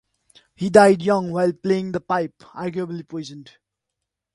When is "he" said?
0.55-0.71